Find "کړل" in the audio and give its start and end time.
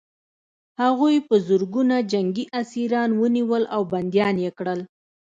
4.57-4.79